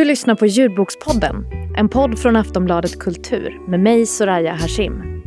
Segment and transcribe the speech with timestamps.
[0.00, 1.46] Du lyssnar på Ljudbokspodden,
[1.76, 5.22] en podd från Aftonbladet Kultur med mig Soraya Hashim.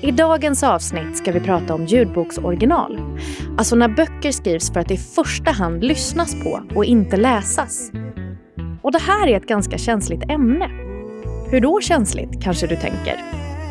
[0.00, 3.00] I dagens avsnitt ska vi prata om ljudboksoriginal.
[3.58, 7.90] Alltså när böcker skrivs för att i första hand lyssnas på och inte läsas.
[8.82, 10.68] Och det här är ett ganska känsligt ämne.
[11.50, 13.16] Hur då känsligt, kanske du tänker?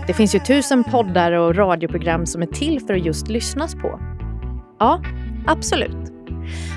[0.08, 4.00] Det finns ju tusen poddar och radioprogram som är till för att just lyssnas på.
[4.80, 5.04] Ja,
[5.46, 6.07] absolut.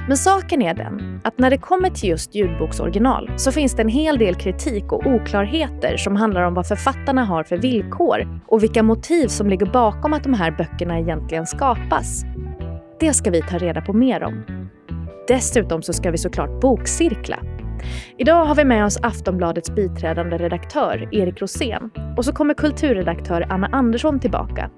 [0.08, 3.88] Men saken är den att när det kommer till just ljudboksoriginal så finns det en
[3.88, 8.82] hel del kritik och oklarheter som handlar om vad författarna har för villkor och vilka
[8.82, 12.24] motiv som ligger bakom att de här böckerna egentligen skapas.
[13.00, 14.44] Det ska vi ta reda på mer om.
[15.28, 17.38] Dessutom så ska vi såklart bokcirkla.
[18.18, 23.66] Idag har vi med oss Aftonbladets biträdande redaktör Erik Rosén och så kommer kulturredaktör Anna
[23.66, 24.70] Andersson tillbaka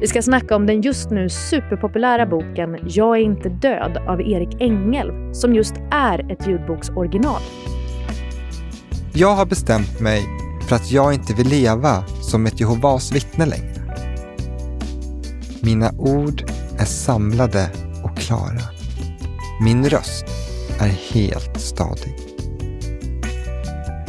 [0.00, 4.60] vi ska snacka om den just nu superpopulära boken Jag är inte död av Erik
[4.60, 7.42] Engel som just är ett ljudboksoriginal.
[9.12, 10.22] Jag har bestämt mig
[10.68, 13.96] för att jag inte vill leva som ett Jehovas vittne längre.
[15.62, 16.42] Mina ord
[16.78, 17.70] är samlade
[18.04, 18.62] och klara.
[19.62, 20.24] Min röst
[20.80, 22.14] är helt stadig.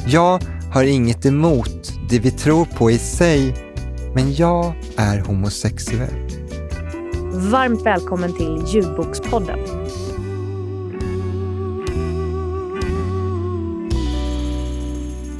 [0.07, 0.41] Jag
[0.73, 3.66] har inget emot det vi tror på i sig
[4.15, 6.29] men jag är homosexuell.
[7.51, 9.59] Varmt välkommen till Ljudbokspodden.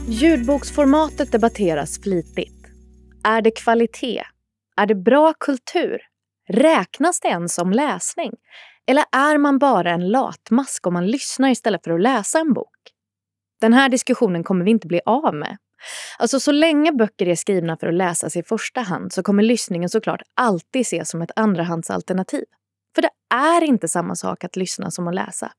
[0.07, 2.67] Ljudboksformatet debatteras flitigt.
[3.23, 4.23] Är det kvalitet?
[4.77, 5.97] Är det bra kultur?
[6.49, 8.31] Räknas det ens som läsning?
[8.87, 12.77] Eller är man bara en latmask om man lyssnar istället för att läsa en bok?
[13.61, 15.57] Den här diskussionen kommer vi inte bli av med
[16.19, 19.89] Alltså så länge böcker är skrivna för att läsas i första hand så kommer lyssningen
[19.89, 22.43] såklart alltid ses som ett andrahandsalternativ.
[22.95, 25.51] För det är inte samma sak att lyssna som att läsa.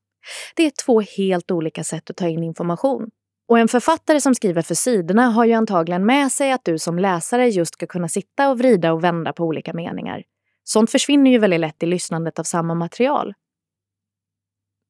[0.55, 3.09] Det är två helt olika sätt att ta in information.
[3.47, 6.99] Och en författare som skriver för sidorna har ju antagligen med sig att du som
[6.99, 10.23] läsare just ska kunna sitta och vrida och vända på olika meningar.
[10.63, 13.33] Sånt försvinner ju väldigt lätt i lyssnandet av samma material.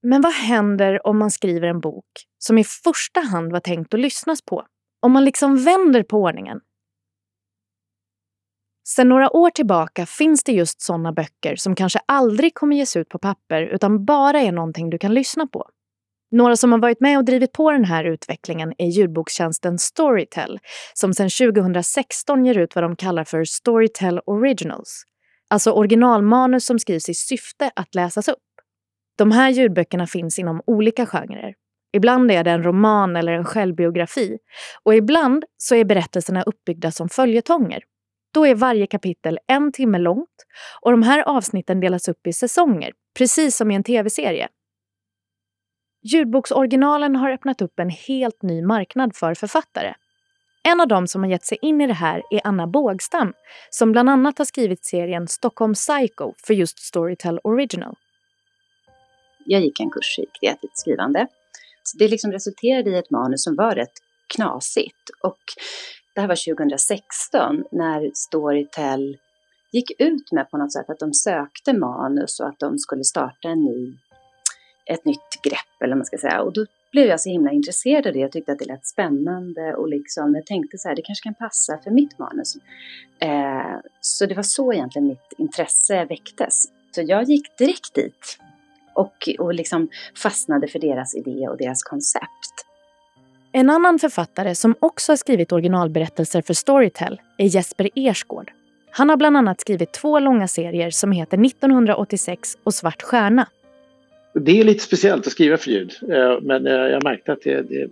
[0.01, 2.05] Men vad händer om man skriver en bok
[2.37, 4.65] som i första hand var tänkt att lyssnas på
[4.99, 6.59] om man liksom vänder på ordningen.
[8.87, 13.09] Sedan några år tillbaka finns det just sådana böcker som kanske aldrig kommer ges ut
[13.09, 15.69] på papper utan bara är någonting du kan lyssna på.
[16.31, 20.59] Några som har varit med och drivit på den här utvecklingen är ljudbokstjänsten Storytel
[20.93, 25.03] som sedan 2016 ger ut vad de kallar för Storytel Originals.
[25.49, 28.37] Alltså originalmanus som skrivs i syfte att läsas upp.
[29.17, 31.53] De här ljudböckerna finns inom olika genrer.
[31.91, 34.37] Ibland är det en roman eller en självbiografi
[34.83, 37.83] och ibland så är berättelserna uppbyggda som följetonger.
[38.33, 40.45] Då är varje kapitel en timme långt
[40.81, 44.47] och de här avsnitten delas upp i säsonger, precis som i en tv-serie.
[46.03, 49.93] Ljudboksoriginalen har öppnat upp en helt ny marknad för författare.
[50.63, 53.33] En av dem som har gett sig in i det här är Anna Bågstam
[53.69, 57.95] som bland annat har skrivit serien Stockholm Psycho för just Storytel Original.
[59.45, 61.27] Jag gick en kurs i kreativt skrivande
[61.99, 63.93] det liksom resulterade i ett manus som var rätt
[64.35, 65.09] knasigt.
[65.23, 65.39] Och
[66.15, 69.17] det här var 2016 när Storytel
[69.71, 73.49] gick ut med på något sätt att de sökte manus och att de skulle starta
[73.49, 73.93] en ny,
[74.85, 76.41] ett nytt grepp eller man ska säga.
[76.41, 78.19] Och då blev jag så himla intresserad av det.
[78.19, 81.33] Jag tyckte att det lät spännande och liksom, jag tänkte så här, det kanske kan
[81.33, 82.55] passa för mitt manus.
[83.19, 86.65] Eh, så det var så egentligen mitt intresse väcktes.
[86.91, 88.39] Så jag gick direkt dit
[88.93, 89.89] och, och liksom
[90.23, 92.65] fastnade för deras idé och deras koncept.
[93.51, 98.51] En annan författare som också har skrivit originalberättelser för Storytel är Jesper Ersgård.
[98.91, 103.47] Han har bland annat skrivit två långa serier som heter 1986 och Svart stjärna.
[104.33, 107.61] Det är lite speciellt att skriva för ljud, eh, men eh, jag märkte att det,
[107.61, 107.89] det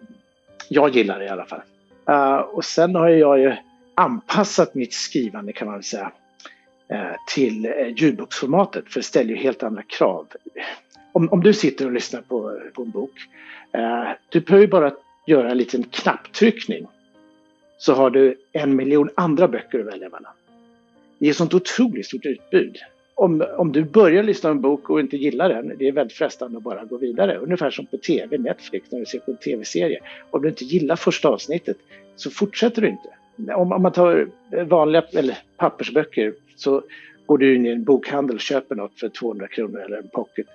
[0.70, 1.62] jag gillar det i alla fall.
[2.10, 3.54] Eh, och sen har jag ju
[3.96, 6.12] anpassat mitt skrivande kan man väl säga
[7.28, 10.28] till ljudboksformatet för det ställer ju helt andra krav
[11.18, 13.12] om, om du sitter och lyssnar på, på en bok.
[13.72, 14.92] Eh, du behöver bara
[15.28, 16.88] göra en liten knapptryckning
[17.78, 20.32] så har du en miljon andra böcker att välja mellan.
[21.18, 22.78] Det är ett sånt otroligt stort utbud.
[23.16, 26.18] Om, om du börjar lyssna på en bok och inte gillar den, det är väldigt
[26.18, 27.38] frestande att bara gå vidare.
[27.38, 30.00] Ungefär som på TV, Netflix, när du ser på en TV-serie.
[30.30, 31.78] Om du inte gillar första avsnittet
[32.16, 33.10] så fortsätter du inte.
[33.54, 34.30] Om, om man tar
[34.66, 36.84] vanliga eller pappersböcker så
[37.28, 40.48] går du in i en bokhandel och köper något för 200 kronor eller en pocket,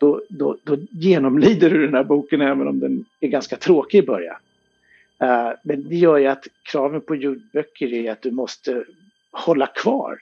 [0.00, 4.06] då, då, då genomlider du den här boken även om den är ganska tråkig i
[4.06, 4.36] början.
[5.22, 8.84] Uh, men det gör ju att kraven på ljudböcker är att du måste
[9.30, 10.18] hålla kvar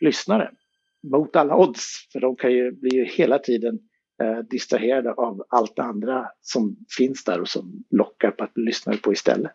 [0.00, 0.54] lyssnaren
[1.02, 2.08] mot alla odds.
[2.12, 3.78] För de kan ju bli hela tiden
[4.22, 8.96] eh, distraherade av allt det andra som finns där och som lockar på att lyssna
[8.96, 9.52] på istället.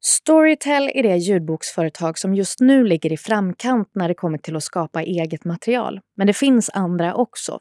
[0.00, 4.64] Storytel är det ljudboksföretag som just nu ligger i framkant när det kommer till att
[4.64, 6.00] skapa eget material.
[6.16, 7.58] Men det finns andra också.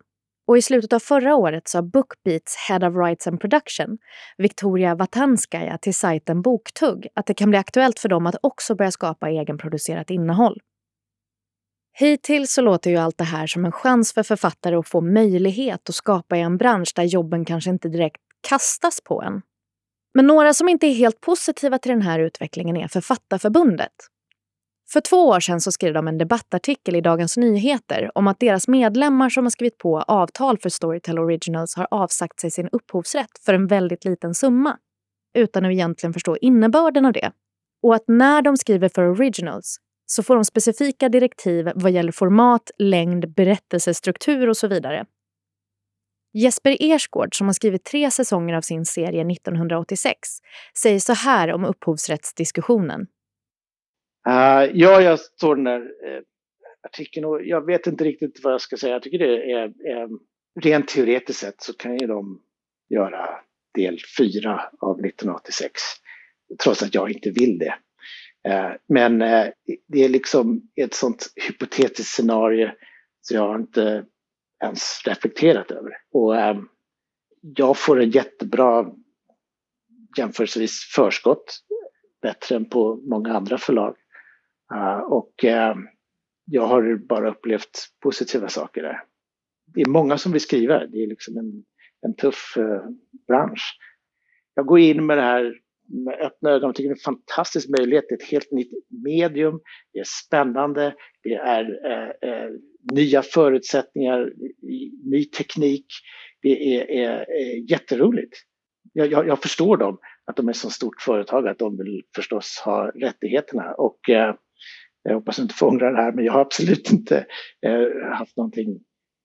[0.48, 3.98] Och i slutet av förra året sa Bookbeats Head of Rights and Production,
[4.38, 8.92] Victoria Vatanskaya, till sajten Boktugg att det kan bli aktuellt för dem att också börja
[8.92, 10.62] skapa egenproducerat innehåll.
[12.00, 15.90] Hittills så låter ju allt det här som en chans för författare att få möjlighet
[15.90, 19.42] att skapa i en bransch där jobben kanske inte direkt kastas på en.
[20.18, 23.92] Men några som inte är helt positiva till den här utvecklingen är Författarförbundet.
[24.94, 28.68] För två år sedan så skrev de en debattartikel i Dagens Nyheter om att deras
[28.68, 33.54] medlemmar som har skrivit på avtal för Storytel Originals har avsagt sig sin upphovsrätt för
[33.54, 34.78] en väldigt liten summa
[35.38, 37.32] utan att egentligen förstå innebörden av det.
[37.84, 42.72] Och att när de skriver för Originals så får de specifika direktiv vad gäller format,
[42.78, 45.06] längd, berättelsestruktur och så vidare.
[46.38, 50.20] Jesper Ersgård, som har skrivit tre säsonger av sin serie 1986,
[50.82, 53.02] säger så här om upphovsrättsdiskussionen.
[54.28, 56.22] Uh, ja, jag såg den där uh,
[56.88, 58.94] artikeln och jag vet inte riktigt vad jag ska säga.
[58.94, 60.10] Jag tycker det är, är
[60.62, 62.42] rent teoretiskt sett så kan ju de
[62.90, 63.30] göra
[63.74, 65.82] del fyra av 1986
[66.64, 67.76] trots att jag inte vill det.
[68.90, 69.20] Men
[69.88, 72.72] det är liksom ett sånt hypotetiskt scenario
[73.22, 74.06] så jag har inte
[74.64, 75.92] ens reflekterat över.
[76.12, 76.68] Och ehm,
[77.42, 78.92] jag får en jättebra
[80.18, 81.60] jämförelsevis förskott,
[82.22, 83.96] bättre än på många andra förlag.
[84.74, 85.88] Uh, och ehm,
[86.46, 89.04] jag har bara upplevt positiva saker där.
[89.74, 91.64] Det är många som vill skriva, det är liksom en,
[92.02, 92.82] en tuff eh,
[93.28, 93.78] bransch.
[94.56, 95.54] Jag går in med det här
[95.88, 96.68] med öppna ögon.
[96.68, 98.06] Jag tycker det är en fantastisk möjlighet.
[98.10, 98.72] Det är ett helt nytt
[99.06, 99.60] medium.
[99.94, 100.96] Det är spännande.
[101.24, 102.50] Det är eh, eh,
[102.92, 104.34] nya förutsättningar,
[105.12, 105.86] ny teknik.
[106.42, 108.38] Det är, är, är jätteroligt.
[108.94, 112.62] Jag, jag, jag, förstår dem, att de är så stort företag, att de vill förstås
[112.66, 113.74] ha rättigheterna.
[113.74, 114.36] Och eh,
[115.04, 117.26] jag hoppas inte få ångra det här, men jag har absolut inte
[117.66, 118.80] eh, haft någonting,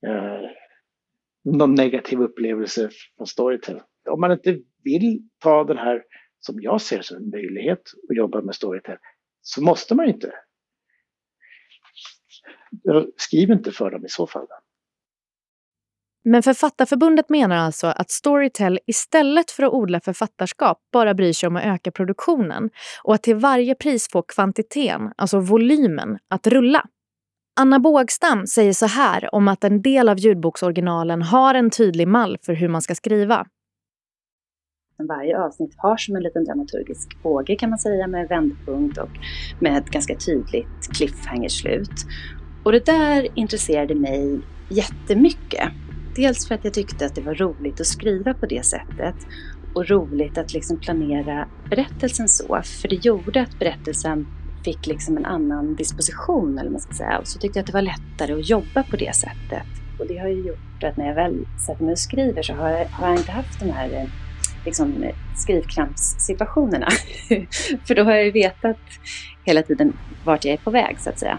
[0.07, 0.51] eh,
[1.45, 3.81] någon negativ upplevelse från Storytel.
[4.11, 6.03] Om man inte vill ta den här
[6.41, 8.97] som jag ser som en möjlighet att jobba med Storytel,
[9.43, 10.33] så måste man inte.
[13.17, 14.47] Skriv inte för dem i så fall.
[16.25, 21.57] Men Författarförbundet menar alltså att Storytel istället för att odla författarskap bara bryr sig om
[21.57, 22.71] att öka produktionen
[23.05, 26.87] och att till varje pris få kvantiteten, alltså volymen, att rulla.
[27.61, 32.39] Anna Bågstam säger så här om att en del av ljudboksoriginalen har en tydlig mall
[32.43, 33.47] för hur man ska skriva.
[35.09, 39.11] Varje avsnitt har som en liten dramaturgisk båge kan man säga med vändpunkt och
[39.61, 41.91] med ett ganska tydligt cliffhanger-slut.
[42.63, 45.69] Och det där intresserade mig jättemycket.
[46.17, 49.15] Dels för att jag tyckte att det var roligt att skriva på det sättet
[49.75, 52.61] och roligt att liksom planera berättelsen så.
[52.65, 54.27] För det gjorde att berättelsen
[54.65, 57.19] fick liksom en annan disposition, eller man ska säga.
[57.19, 59.67] Och så tyckte jag att det var lättare att jobba på det sättet.
[59.99, 62.69] Och det har ju gjort att när jag väl sätter mig och skriver så har
[62.69, 64.09] jag, har jag inte haft de här eh,
[64.65, 66.89] liksom, eh, skrivkrampssituationerna.
[67.85, 68.79] För då har jag ju vetat
[69.45, 69.93] hela tiden
[70.25, 71.39] vart jag är på väg, så att säga.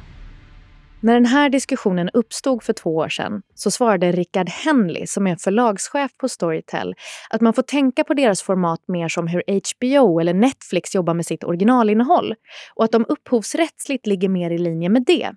[1.04, 5.36] När den här diskussionen uppstod för två år sedan så svarade Rickard Henley, som är
[5.36, 6.96] förlagschef på Storytel,
[7.30, 11.26] att man får tänka på deras format mer som hur HBO eller Netflix jobbar med
[11.26, 12.36] sitt originalinnehåll
[12.76, 15.32] och att de upphovsrättsligt ligger mer i linje med det.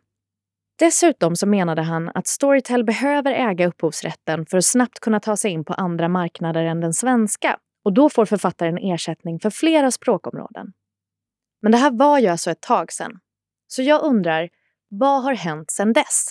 [0.79, 5.51] Dessutom så menade han att Storytel behöver äga upphovsrätten för att snabbt kunna ta sig
[5.51, 10.73] in på andra marknader än den svenska och då får författaren ersättning för flera språkområden.
[11.63, 13.13] Men det här var ju alltså ett tag sedan.
[13.67, 14.49] Så jag undrar,
[14.99, 16.31] vad har hänt sedan dess?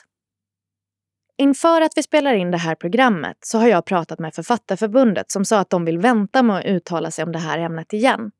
[1.37, 5.45] Inför att vi spelar in det här programmet så har jag pratat med Författarförbundet som
[5.45, 8.31] sa att de vill vänta med att uttala sig om det här ämnet igen.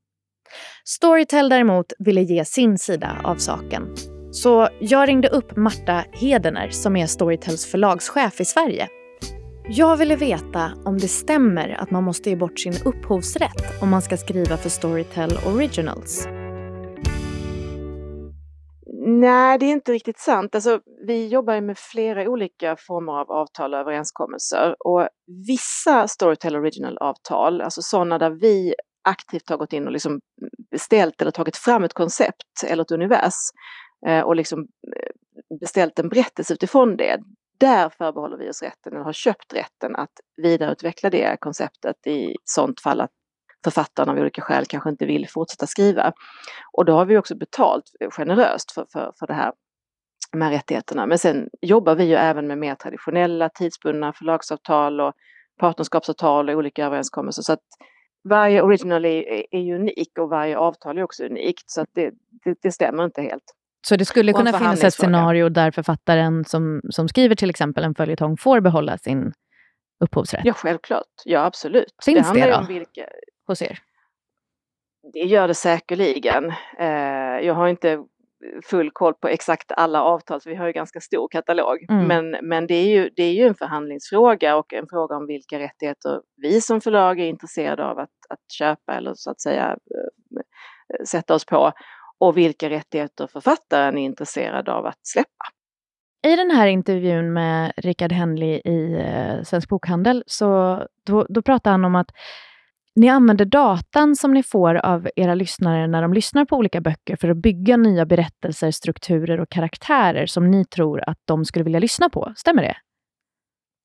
[0.84, 3.96] Storytel däremot ville ge sin sida av saken.
[4.32, 8.88] Så jag ringde upp Marta Hedener som är Storytels förlagschef i Sverige
[9.70, 14.02] jag ville veta om det stämmer att man måste ge bort sin upphovsrätt om man
[14.02, 16.28] ska skriva för Storytel Originals.
[19.08, 20.56] Nej, det är inte riktigt sant.
[20.56, 25.08] Alltså, vi jobbar med flera olika former av avtal och överenskommelser och
[25.48, 30.20] vissa Storytel Original-avtal, alltså sådana där vi aktivt har gått in och liksom
[30.72, 33.34] beställt eller tagit fram ett koncept eller ett univers
[34.08, 37.20] eh, och liksom eh, beställt en berättelse utifrån det
[37.60, 40.12] där förbehåller vi oss rätten, eller har köpt rätten, att
[40.44, 43.12] vidareutveckla det konceptet i sånt fall att
[43.66, 46.14] författarna av olika skäl kanske inte vill fortsätta skriva.
[46.72, 47.84] Och då har vi också betalt
[48.18, 49.52] generöst för, för, för det här
[50.32, 51.06] de här rättigheterna.
[51.06, 55.14] Men sen jobbar vi ju även med mer traditionella tidsbundna förlagsavtal och
[55.60, 57.42] partnerskapsavtal och olika överenskommelser.
[57.42, 57.64] Så att
[58.30, 61.64] varje original är, är unik och varje avtal är också unikt.
[61.66, 62.12] Så att det,
[62.44, 63.44] det, det stämmer inte helt.
[63.88, 67.96] Så det skulle kunna finnas ett scenario där författaren som, som skriver till exempel en
[67.96, 69.34] följetong får behålla sin
[70.04, 70.42] upphovsrätt?
[70.44, 71.14] Ja, självklart.
[71.26, 71.96] Ja, absolut.
[72.06, 72.66] Finns det, det då?
[72.68, 73.06] Vilka...
[73.48, 73.80] Hos er?
[75.14, 76.54] Det gör det säkerligen.
[76.80, 78.04] Eh, jag har inte
[78.66, 81.86] full koll på exakt alla avtal, så vi har ju ganska stor katalog.
[81.90, 82.08] Mm.
[82.08, 85.60] Men, men det, är ju, det är ju en förhandlingsfråga och en fråga om vilka
[85.60, 91.06] rättigheter vi som förlag är intresserade av att, att köpa eller så att säga eh,
[91.06, 91.72] sätta oss på
[92.18, 95.46] och vilka rättigheter författaren är intresserad av att släppa.
[96.28, 101.72] I den här intervjun med Rickard Henley i eh, Svensk Bokhandel så då, då pratar
[101.72, 102.12] han om att
[102.96, 107.16] ni använder datan som ni får av era lyssnare när de lyssnar på olika böcker
[107.16, 111.80] för att bygga nya berättelser, strukturer och karaktärer som ni tror att de skulle vilja
[111.80, 112.34] lyssna på.
[112.36, 112.78] Stämmer det?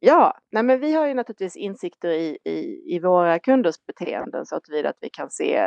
[0.03, 4.57] Ja, nej men vi har ju naturligtvis insikter i, i, i våra kunders beteenden så
[4.57, 5.65] att vi, att vi kan se eh,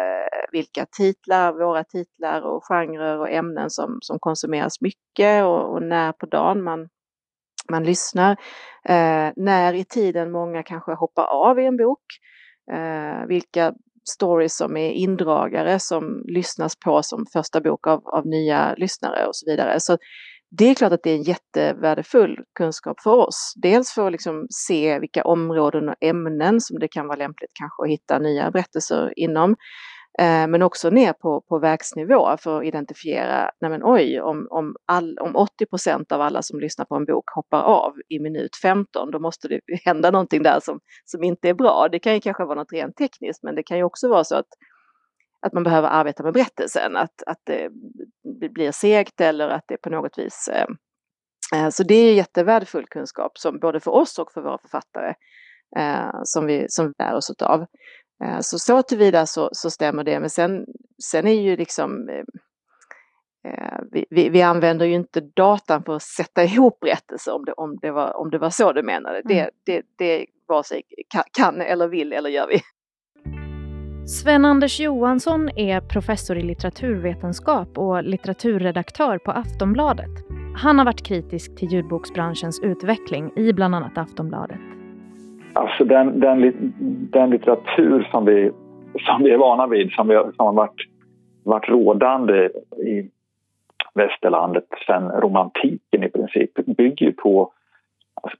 [0.51, 6.11] vilka titlar, våra titlar och genrer och ämnen som, som konsumeras mycket och, och när
[6.11, 6.89] på dagen man,
[7.71, 8.31] man lyssnar.
[8.85, 12.03] Eh, när i tiden många kanske hoppar av i en bok.
[12.71, 13.73] Eh, vilka
[14.09, 19.35] stories som är indragare som lyssnas på som första bok av, av nya lyssnare och
[19.35, 19.79] så vidare.
[19.79, 19.97] Så
[20.57, 23.53] det är klart att det är en jättevärdefull kunskap för oss.
[23.55, 27.83] Dels för att liksom se vilka områden och ämnen som det kan vara lämpligt kanske
[27.83, 29.55] att hitta nya berättelser inom.
[30.19, 34.75] Eh, men också ner på, på verksnivå för att identifiera, nej men oj, om, om,
[34.85, 38.55] all, om 80 procent av alla som lyssnar på en bok hoppar av i minut
[38.61, 41.87] 15, då måste det hända någonting där som, som inte är bra.
[41.91, 44.35] Det kan ju kanske vara något rent tekniskt, men det kan ju också vara så
[44.35, 44.47] att
[45.45, 47.69] att man behöver arbeta med berättelsen, att, att det
[48.49, 50.49] blir segt eller att det på något vis...
[50.53, 50.67] Eh,
[51.55, 55.13] eh, så det är jättevärdefull kunskap som både för oss och för våra författare
[55.77, 57.65] eh, som, vi, som vi lär oss av.
[58.23, 60.65] Eh, så så tillvida så, så stämmer det, men sen,
[61.03, 66.03] sen är ju liksom eh, eh, vi, vi, vi, använder ju inte datan för att
[66.03, 69.21] sätta ihop berättelser om det, om det, var, om det var så du menade.
[69.25, 69.27] Mm.
[69.27, 72.61] Det, det, det vare sig kan, kan eller vill eller gör vi.
[74.07, 80.11] Sven-Anders Johansson är professor i litteraturvetenskap och litteraturredaktör på Aftonbladet.
[80.55, 84.72] Han har varit kritisk till ljudboksbranschens utveckling i bland annat Aftonbladet.
[85.53, 86.53] Alltså den, den,
[87.11, 88.51] den litteratur som vi,
[88.99, 90.87] som vi är vana vid, som, vi, som har varit,
[91.43, 93.09] varit rådande i
[93.93, 97.51] västerlandet sedan romantiken i princip, bygger ju på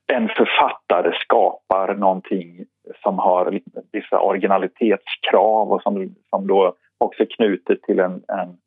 [0.08, 2.66] en författare skapar någonting
[3.04, 3.60] som har
[3.92, 8.58] vissa originalitetskrav och som, som då också är knutet till en, en,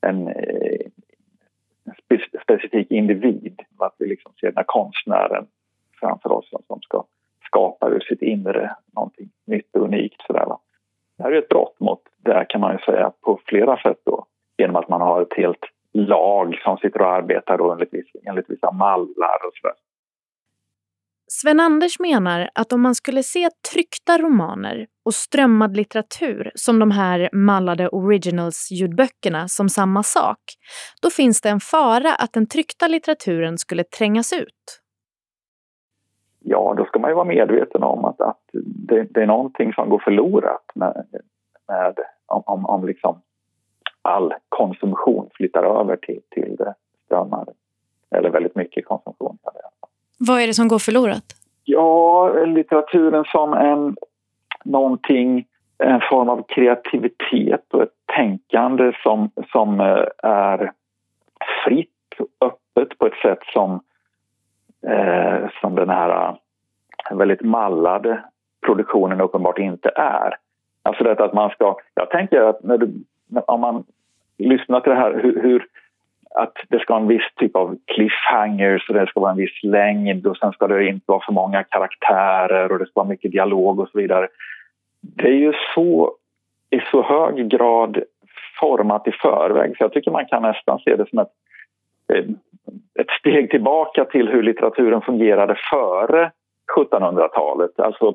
[0.00, 0.86] en eh,
[2.42, 3.60] specifik individ.
[3.78, 5.46] Att vi liksom ser den här konstnären
[6.00, 7.04] framför oss som ska
[7.48, 10.22] skapar ur sitt inre någonting nytt och unikt.
[10.26, 10.60] Sådär, va?
[11.16, 14.26] Det här är ett brott mot det kan man ju säga på flera sätt då
[14.58, 17.92] genom att man har ett helt lag som sitter och arbetar då enligt,
[18.28, 19.76] enligt vissa mallar och sådär.
[21.30, 27.30] Sven-Anders menar att om man skulle se tryckta romaner och strömmad litteratur som de här
[27.32, 30.38] mallade originals-ljudböckerna som samma sak,
[31.02, 34.80] då finns det en fara att den tryckta litteraturen skulle trängas ut.
[36.50, 39.88] Ja, då ska man ju vara medveten om att, att det, det är någonting som
[39.88, 41.04] går förlorat med,
[41.68, 41.94] med
[42.26, 43.20] om, om, om liksom
[44.02, 46.74] all konsumtion flyttar över till, till det
[47.04, 47.52] strömmade.
[48.10, 49.38] Eller väldigt mycket konsumtion.
[50.18, 51.24] Vad är det som går förlorat?
[51.64, 53.96] Ja, litteraturen som en
[54.64, 55.46] någonting,
[55.78, 60.72] en form av kreativitet och ett tänkande som, som eh, är
[61.64, 63.80] fritt och öppet på ett sätt som,
[64.86, 66.28] eh, som den här
[67.10, 68.24] eh, väldigt mallade
[68.66, 70.34] produktionen uppenbart inte är.
[70.82, 71.76] Alltså detta att man ska...
[71.94, 72.92] Jag tänker att när du,
[73.46, 73.84] om man
[74.38, 75.66] lyssnar till det här hur, hur
[76.34, 79.62] att det ska vara en viss typ av cliffhangers och det ska vara en viss
[79.62, 83.32] längd och sen ska det inte vara för många karaktärer och det ska vara mycket
[83.32, 84.28] dialog och så vidare.
[85.00, 86.14] Det är ju så
[86.70, 88.02] i så hög grad
[88.60, 91.32] format i förväg så jag tycker man kan nästan se det som ett,
[92.14, 92.24] Eh,
[93.00, 96.30] ett steg tillbaka till hur litteraturen fungerade före
[96.76, 97.80] 1700-talet.
[97.80, 98.14] Alltså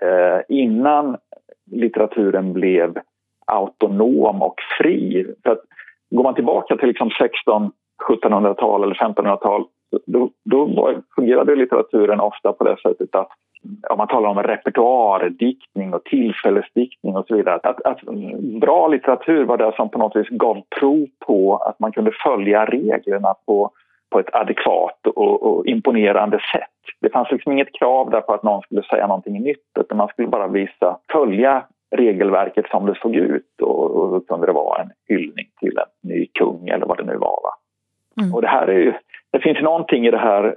[0.00, 1.16] eh, innan
[1.70, 2.98] litteraturen blev
[3.46, 5.26] autonom och fri.
[5.42, 5.60] För att
[6.10, 7.72] Går man tillbaka till liksom 16
[8.08, 9.64] 1700-tal eller 1500-tal
[10.06, 13.28] då, då fungerade litteraturen ofta på det sättet att
[13.90, 17.60] om man talar om repertoardiktning och tillfällesdiktning och så vidare.
[17.62, 18.00] Att, att,
[18.60, 22.64] bra litteratur var det som på något vis gav prov på att man kunde följa
[22.64, 23.70] reglerna på,
[24.10, 26.70] på ett adekvat och, och, imponerande sätt.
[27.00, 30.08] Det fanns liksom inget krav där på att någon skulle säga någonting nytt utan man
[30.08, 34.82] skulle bara visa, följa regelverket som det såg ut och, och då kunde det vara
[34.82, 37.40] en hyllning till en ny kung eller vad det nu var.
[37.42, 37.54] Va?
[38.20, 38.34] Mm.
[38.34, 38.92] Och det här är ju,
[39.30, 40.56] det finns någonting i det här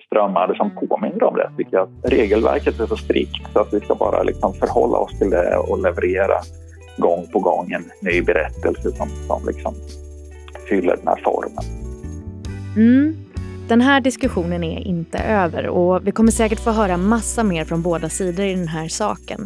[0.00, 1.50] strömmade som påminner om det.
[1.56, 1.88] Tycker jag.
[2.02, 5.82] Regelverket är så strikt så att vi ska bara liksom förhålla oss till det och
[5.82, 6.40] leverera
[6.98, 9.74] gång på gång en ny berättelse som, som liksom
[10.68, 11.64] fyller den här formen.
[12.76, 13.16] Mm.
[13.68, 17.82] Den här diskussionen är inte över och vi kommer säkert få höra massa mer från
[17.82, 19.40] båda sidor i den här saken.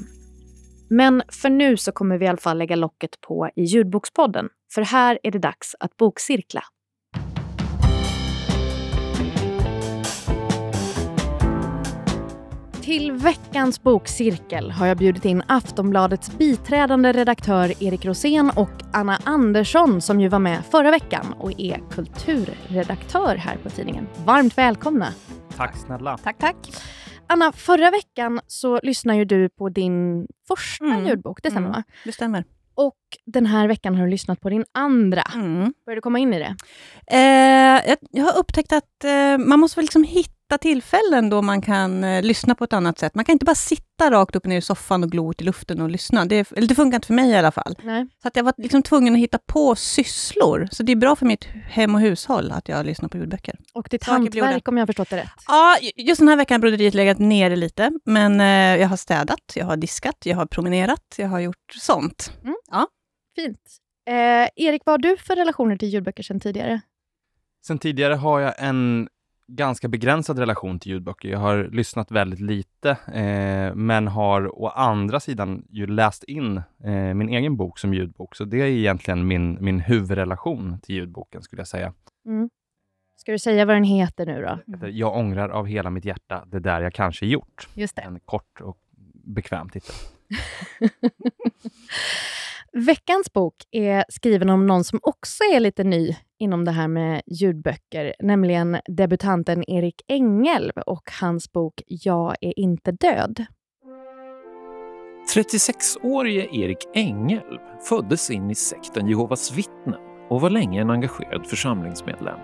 [0.91, 4.49] Men för nu så kommer vi i alla fall lägga locket på i ljudbokspodden.
[4.75, 6.63] För här är det dags att bokcirkla.
[12.91, 20.01] Till veckans bokcirkel har jag bjudit in Aftonbladets biträdande redaktör Erik Rosén och Anna Andersson
[20.01, 24.07] som ju var med förra veckan och är kulturredaktör här på tidningen.
[24.25, 25.15] Varmt välkomna!
[25.57, 26.19] Tack snälla!
[26.19, 26.57] Tack, tack!
[27.27, 31.07] Anna, förra veckan så lyssnade ju du på din första mm.
[31.07, 31.79] ljudbok, det stämmer mm.
[31.79, 31.83] va?
[32.05, 32.45] Det stämmer.
[32.75, 35.23] Och den här veckan har du lyssnat på din andra.
[35.35, 35.75] Mm.
[35.87, 36.57] Börjar du komma in i det?
[37.07, 41.43] Eh, jag, jag, har upptäckt att eh, man måste väl liksom hitta hitta tillfällen då
[41.43, 43.15] man kan eh, lyssna på ett annat sätt.
[43.15, 45.45] Man kan inte bara sitta rakt upp och ner i soffan och glo ut i
[45.45, 46.25] luften och lyssna.
[46.25, 47.77] Det, eller det funkar inte för mig i alla fall.
[47.83, 48.09] Nej.
[48.23, 50.69] Så att jag var liksom tvungen att hitta på sysslor.
[50.73, 53.59] Så det är bra för mitt hem och hushåll att jag lyssnar på ljudböcker.
[53.75, 55.45] Och ditt hantverk om jag har förstått det rätt?
[55.47, 57.93] Ja, just den här veckan har broderiet legat nere lite.
[58.05, 62.33] Men eh, jag har städat, jag har diskat, jag har promenerat, jag har gjort sånt.
[62.43, 62.57] Mm.
[62.71, 62.87] Ja.
[63.37, 63.61] Fint.
[64.09, 66.81] Eh, Erik, vad har du för relationer till ljudböcker sedan tidigare?
[67.67, 69.09] Sen tidigare har jag en
[69.57, 71.29] ganska begränsad relation till ljudböcker.
[71.29, 77.15] Jag har lyssnat väldigt lite, eh, men har å andra sidan ju läst in eh,
[77.15, 78.37] min egen bok som ljudbok.
[78.37, 81.93] Så det är egentligen min, min huvudrelation till ljudboken, skulle jag säga.
[82.27, 82.51] Mm.
[83.17, 84.89] Ska du säga vad den heter nu då?
[84.89, 87.69] Jag ångrar av hela mitt hjärta det där jag kanske gjort.
[87.75, 88.03] Just det.
[88.03, 88.79] En kort och
[89.25, 89.95] bekväm titel.
[92.73, 97.23] Veckans bok är skriven om någon som också är lite ny inom det här med
[97.27, 103.45] ljudböcker, nämligen debutanten Erik Engelv och hans bok Jag är inte död.
[105.35, 112.39] 36-årige Erik Engelv föddes in i sekten Jehovas vittnen och var länge en engagerad församlingsmedlem.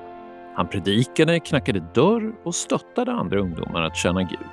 [0.54, 4.48] Han predikade, knackade dörr och stöttade andra ungdomar att känna Gud.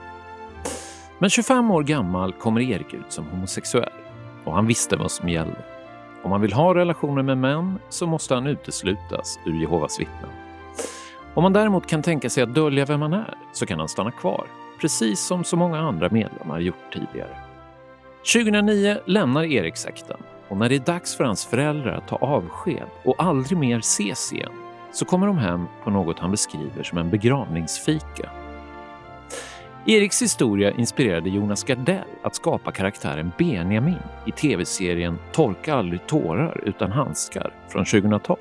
[1.20, 4.03] Men 25 år gammal kommer Erik ut som homosexuell
[4.44, 5.58] och han visste vad som gällde.
[6.24, 10.32] Om han vill ha relationer med män så måste han uteslutas ur Jehovas vittnen.
[11.34, 14.12] Om man däremot kan tänka sig att dölja vem han är så kan han stanna
[14.12, 14.48] kvar,
[14.82, 17.38] precis som så många andra medlemmar gjort tidigare.
[18.34, 22.88] 2009 lämnar Erik sekten och när det är dags för hans föräldrar att ta avsked
[23.04, 24.52] och aldrig mer ses igen
[24.92, 28.30] så kommer de hem på något han beskriver som en begravningsfika
[29.86, 36.92] Eriks historia inspirerade Jonas Gardell att skapa karaktären Benjamin i tv-serien Torka aldrig tårar utan
[36.92, 38.38] handskar från 2012.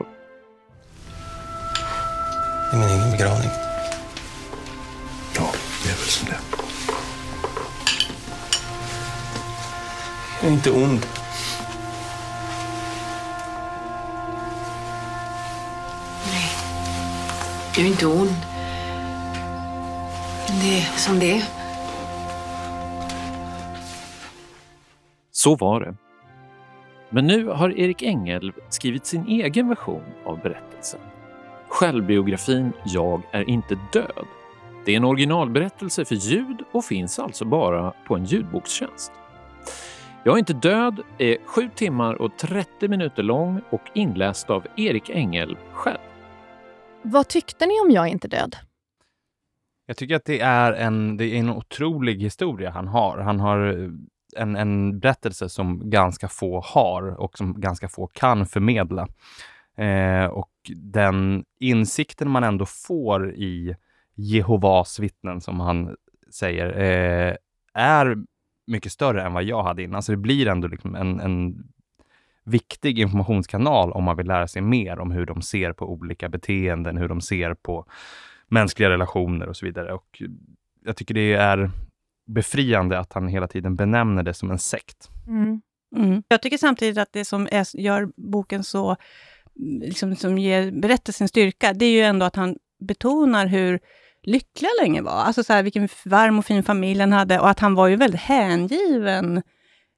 [2.70, 3.50] Det är min egen begravning.
[5.36, 5.50] Ja,
[5.84, 6.38] det är väl som det
[10.40, 11.06] Jag är inte ond.
[16.26, 16.50] Nej,
[17.74, 18.51] du är inte ond.
[20.62, 21.42] Det är som det är.
[25.30, 25.94] Så var det.
[27.10, 31.00] Men nu har Erik Engelv skrivit sin egen version av berättelsen.
[31.68, 34.26] Självbiografin Jag är inte död.
[34.84, 39.12] Det är en originalberättelse för ljud och finns alltså bara på en ljudbokstjänst.
[40.24, 45.10] Jag är inte död är 7 timmar och 30 minuter lång och inläst av Erik
[45.10, 45.98] Engelv själv.
[47.02, 48.56] Vad tyckte ni om Jag är inte död?
[49.86, 53.18] Jag tycker att det är en, det är en otrolig historia han har.
[53.18, 53.90] Han har eh,
[54.36, 59.08] en, en berättelse som ganska få har och som ganska få kan förmedla.
[59.76, 63.76] Eh, och den insikten man ändå får i
[64.14, 65.96] Jehovas vittnen, som han
[66.30, 67.36] säger, eh,
[67.74, 68.16] är
[68.66, 70.02] mycket större än vad jag hade innan.
[70.02, 71.64] Så det blir ändå liksom en, en
[72.44, 76.96] viktig informationskanal om man vill lära sig mer om hur de ser på olika beteenden,
[76.96, 77.86] hur de ser på
[78.52, 79.92] mänskliga relationer och så vidare.
[79.92, 80.22] Och
[80.84, 81.70] jag tycker det är
[82.26, 85.10] befriande att han hela tiden benämner det som en sekt.
[85.26, 85.60] Mm.
[85.96, 86.22] Mm.
[86.28, 88.96] Jag tycker samtidigt att det som är, gör boken så,
[89.82, 93.80] liksom, som ger berättelsen styrka, det är ju ändå att han betonar hur
[94.22, 95.22] lycklig länge var.
[95.22, 97.96] Alltså så här, vilken varm och fin familj han hade och att han var ju
[97.96, 99.42] väldigt hängiven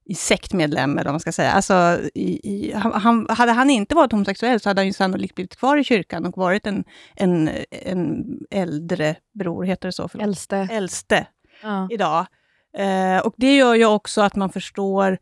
[0.06, 1.52] i sektmedlem, eller vad man ska säga.
[1.52, 5.56] Alltså, i, i, han, hade han inte varit homosexuell så hade han ju sannolikt blivit
[5.56, 6.84] kvar i kyrkan och varit en,
[7.16, 10.08] en, en äldre bror, heter det så?
[10.08, 10.26] Förlåt?
[10.26, 10.68] Äldste.
[10.72, 11.26] Äldste
[11.62, 11.88] Ja.
[11.90, 12.26] idag.
[12.78, 15.18] Eh, och det gör ju också att man förstår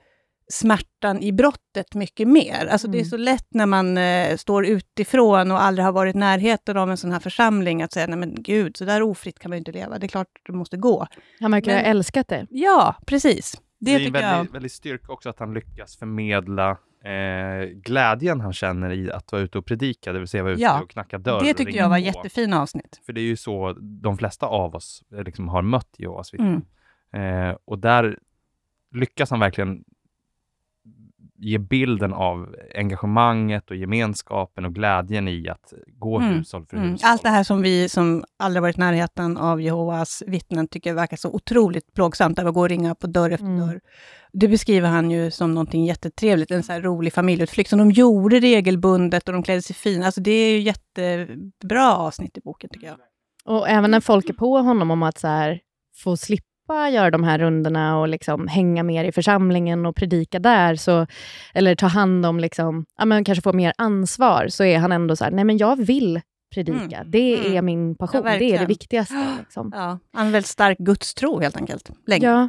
[0.52, 2.66] smärtan i brottet mycket mer.
[2.72, 3.10] Alltså det är Mm.
[3.10, 6.96] så lätt när man eh, står utifrån och aldrig har varit i närheten av en
[6.96, 9.72] sån här församling att säga, nej men gud, så där ofritt kan man ju inte
[9.72, 9.98] leva.
[9.98, 11.06] Det är klart det måste gå.
[11.40, 12.46] Han verkar ha älskat det.
[12.50, 13.54] Ja, precis.
[13.84, 16.70] Det, Det är en väldigt, väldigt styrka också att han lyckas förmedla
[17.04, 20.62] eh, glädjen han känner i att vara ute och predika, det vill säga vara ute
[20.62, 21.40] Ja, och knacka dörr.
[21.40, 22.00] Det ringa jag var på.
[22.00, 23.00] jättefina avsnitt.
[23.06, 26.62] För det är ju så de flesta av oss eh, liksom har mött Jehovas vittnen.
[27.12, 27.48] Mm.
[27.50, 28.18] Eh, och där
[28.94, 29.84] lyckas han verkligen
[31.44, 36.90] ge bilden av engagemanget och gemenskapen och glädjen i att gå Mm, hushåll för Mm.
[36.90, 37.08] hushåll.
[37.10, 41.16] Allt det här som vi som aldrig varit i närheten av Jehovas vittnen tycker verkar
[41.16, 43.60] så otroligt plågsamt, att gå och ringa på dörr efter Mm.
[43.66, 43.80] dörr.
[44.32, 48.40] Det beskriver han ju som någonting jättetrevligt, en så här rolig familjeutflykt som de gjorde
[48.40, 50.04] regelbundet och de klädde sig fint.
[50.04, 52.96] Alltså det är ju jättebra avsnitt i boken tycker jag.
[53.44, 55.60] Och även när folk är på honom om att så här,
[56.04, 60.76] få slippa göra de här rundorna och liksom hänga mer i församlingen och predika där,
[60.76, 61.06] så,
[61.54, 65.16] eller ta hand om, liksom, ja, men kanske få mer ansvar, så är han ändå
[65.16, 66.20] så här, nej men jag vill
[66.54, 66.96] predika.
[66.96, 67.10] Mm.
[67.10, 67.56] Det Mm.
[67.56, 69.26] är min passion, Ja, det är det viktigaste.
[69.38, 69.70] Liksom.
[69.74, 71.90] Ja, han har väldigt stark gudstro helt enkelt.
[72.06, 72.26] Länge.
[72.26, 72.48] Ja.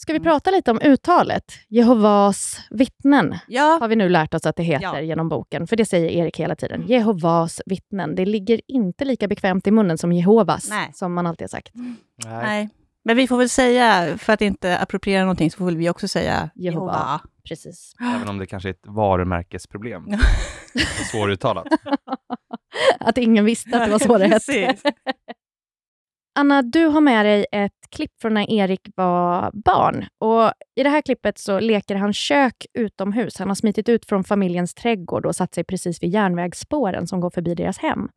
[0.00, 0.22] Ska Mm.
[0.22, 1.44] vi prata lite om uttalet?
[1.68, 3.78] Jehovas vittnen Ja.
[3.80, 5.00] har vi nu lärt oss att det heter Ja.
[5.00, 6.84] genom boken, för det säger Erik hela tiden.
[6.86, 8.14] Jehovas vittnen.
[8.14, 10.90] Det ligger inte lika bekvämt i munnen som Jehovas, Nej.
[10.94, 11.70] som man alltid har sagt.
[11.74, 11.94] Nej.
[12.42, 12.68] Nej.
[13.08, 16.08] Men vi får väl säga, för att inte appropriera någonting, så får väl vi också
[16.08, 16.92] säga Jehova.
[16.92, 17.20] Jehova.
[17.48, 17.92] Precis.
[18.00, 20.04] Även om det kanske är ett varumärkesproblem.
[21.10, 21.66] Svåruttalat.
[23.00, 24.76] Att ingen visste att det var så det hette.
[26.38, 30.06] Anna, du har med dig ett klipp från när Erik var barn.
[30.18, 33.38] Och I det här klippet så leker han kök utomhus.
[33.38, 37.30] Han har smitit ut från familjens trädgård och satt sig precis vid järnvägsspåren som går
[37.30, 38.08] förbi deras hem.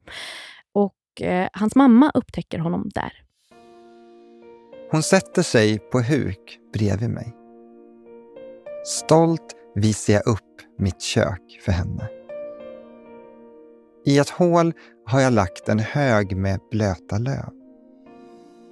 [0.74, 3.14] Och eh, Hans mamma upptäcker honom där.
[4.92, 7.36] Hon sätter sig på huk bredvid mig.
[8.86, 10.40] Stolt visar jag upp
[10.78, 12.10] mitt kök för henne.
[14.06, 14.74] I ett hål
[15.06, 17.50] har jag lagt en hög med blöta löv.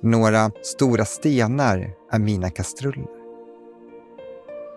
[0.03, 3.07] Några stora stenar är mina kastruller.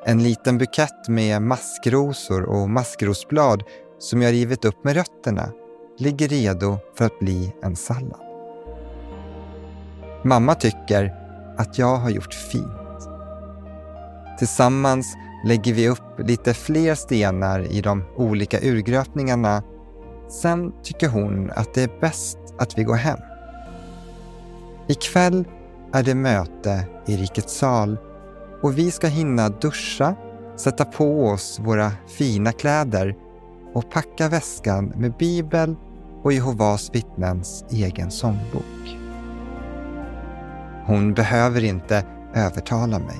[0.04, 3.62] En liten bukett med maskrosor och maskrosblad
[3.98, 5.52] som jag rivit upp med rötterna
[5.98, 8.20] ligger redo för att bli en sallad.
[10.24, 11.21] Mamma tycker
[11.62, 13.08] att jag har gjort fint.
[14.38, 19.62] Tillsammans lägger vi upp lite fler stenar i de olika urgröpningarna.
[20.42, 23.18] Sen tycker hon att det är bäst att vi går hem.
[24.88, 25.44] Ikväll
[25.92, 27.98] är det möte i Rikets sal
[28.62, 30.14] och vi ska hinna duscha,
[30.56, 33.16] sätta på oss våra fina kläder
[33.74, 35.76] och packa väskan med Bibel
[36.22, 39.01] och Jehovas vittnens egen sångbok.
[40.86, 43.16] Hon behöver inte övertala mig.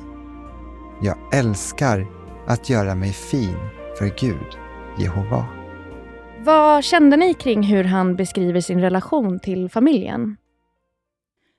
[1.03, 2.07] Jag älskar
[2.46, 3.57] att göra mig fin
[3.98, 4.59] för Gud,
[4.98, 5.46] Jehova.
[6.44, 10.37] Vad kände ni kring hur han beskriver sin relation till familjen?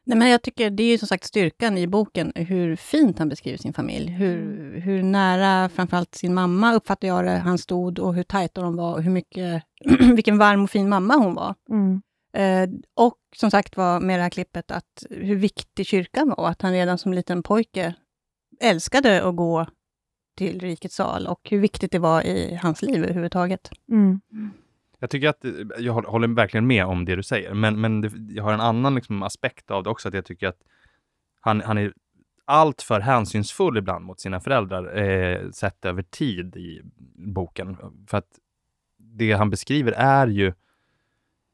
[0.05, 3.29] Nej, men jag tycker det är ju som sagt styrkan i boken, hur fint han
[3.29, 4.11] beskriver sin familj.
[4.11, 8.75] Hur, hur nära framförallt sin mamma uppfattar jag det, han stod och hur tajta de
[8.75, 9.63] var och hur mycket,
[10.15, 11.55] vilken varm och fin mamma hon var.
[11.69, 12.01] Mm.
[12.33, 16.61] Eh, och som sagt var med det här klippet, att hur viktig kyrkan var, att
[16.61, 17.95] han redan som liten pojke
[18.61, 19.67] älskade att gå
[20.37, 23.69] till rikets sal och hur viktigt det var i hans liv överhuvudtaget.
[23.91, 24.21] Mm.
[24.99, 28.01] Jag tycker att, eh, jag håller- håller verkligen med om det du säger, men, men
[28.01, 30.59] det, jag har en annan liksom aspekt av det också, att jag tycker att
[31.41, 31.93] han, han är
[32.45, 36.81] allt för hänsynsfull ibland mot sina föräldrar, eh, sett över tid i
[37.15, 37.77] boken.
[38.07, 38.39] För att
[38.97, 40.53] det han beskriver är ju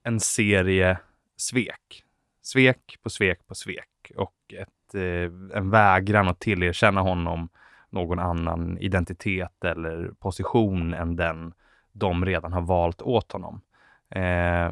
[0.10, 1.00] en serie
[1.38, 2.04] svek.
[2.42, 7.50] Svek på svek på svek och ett, eh, en vägran att tillerkänna honom
[7.90, 11.54] någon annan identitet eller position än den
[11.92, 13.62] de redan har valt åt honom.
[14.10, 14.72] Eh,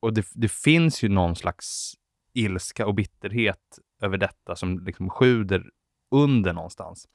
[0.00, 1.94] och det, det finns ju någon slags
[2.32, 5.64] ilska och bitterhet över detta som liksom sjuder
[6.10, 7.08] under någonstans.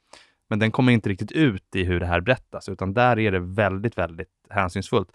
[0.48, 3.40] Men den kommer inte riktigt ut i hur det här berättas, utan där är det
[3.40, 5.12] väldigt, väldigt hänsynsfullt.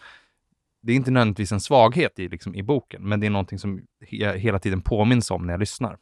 [0.82, 3.82] Det är inte nödvändigtvis en svaghet i, liksom, i boken, men det är någonting som
[4.10, 5.98] jag hela tiden påminns om när jag lyssnar.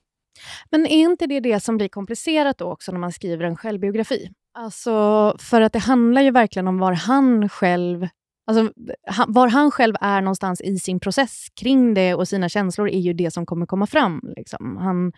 [0.71, 4.29] Men är inte det det som blir komplicerat då också när man skriver en självbiografi?
[4.53, 8.07] Alltså, för att det handlar ju verkligen om var han själv
[8.49, 8.73] Alltså,
[9.07, 12.99] han, var han själv är någonstans i sin process kring det och sina känslor är
[12.99, 14.33] ju det som kommer komma fram.
[14.37, 14.77] Liksom.
[14.77, 15.11] Han,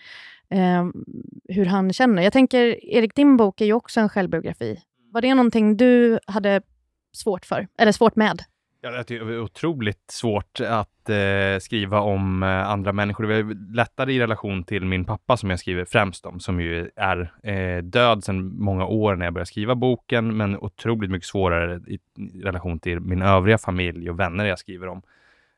[0.49, 0.87] eh,
[1.55, 2.23] hur han känner.
[2.23, 4.79] Jag tänker, Erik, din bok är ju också en självbiografi.
[5.11, 6.61] Var det någonting du hade
[7.15, 8.43] svårt för, eller svårt med?
[8.83, 13.27] Ja, det är otroligt svårt att eh, skriva om eh, andra människor.
[13.27, 16.89] Det är lättare i relation till min pappa som jag skriver främst om, som ju
[16.95, 21.81] är eh, död sedan många år när jag började skriva boken, men otroligt mycket svårare
[21.87, 25.01] i, i relation till min övriga familj och vänner jag skriver om.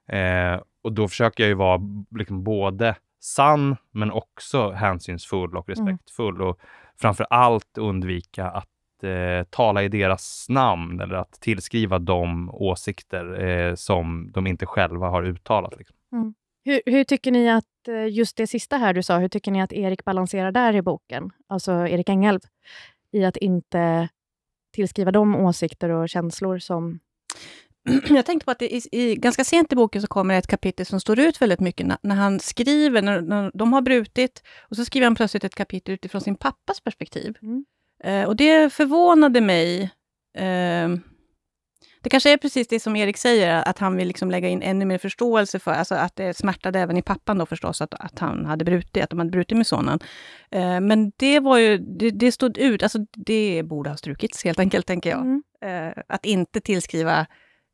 [0.08, 1.82] Eh, och då försöker jag ju vara
[2.18, 6.60] liksom både sann, men också hänsynsfull och respektfull och
[7.02, 8.70] framför allt undvika att
[9.04, 15.10] eh, tala i deras namn eller att tillskriva dem åsikter eh, som de inte själva
[15.10, 15.78] har uttalat.
[15.78, 15.96] Liksom.
[16.12, 16.34] Mm.
[16.66, 19.62] Hur, hur, tycker ni att, eh, just det sista här du sa, hur tycker ni
[19.62, 21.30] att Erik balanserar där i boken?
[21.48, 22.39] Alltså Erik Engelv,
[23.12, 24.10] i att inte
[24.74, 27.00] tillskriva dem åsikter och känslor som
[28.10, 31.00] jag tänkte på att i, i, ganska sent i boken så kommer ett kapitel som
[31.00, 34.86] står ut väldigt mycket när, när han skriver, när, när, de har brutit, och så
[34.86, 37.38] skriver han plötsligt ett kapitel utifrån sin pappas perspektiv.
[37.42, 37.66] Mm.
[38.04, 39.82] Eh, och det förvånade mig.
[40.38, 40.89] Eh,
[42.04, 44.86] det kanske är precis det som Erik säger, att han vill liksom lägga in ännu
[44.86, 48.46] mer förståelse för, alltså att det smärtade även i pappan då förstås, att, att han
[48.46, 50.00] hade brutit, att de hade brutit med sonen.
[50.52, 54.60] Eh, men det var ju, det, det, stod ut, alltså det borde ha strukits helt
[54.60, 55.20] enkelt, tänker jag.
[55.20, 55.44] Mm.
[55.66, 57.26] Eh, att inte tillskriva,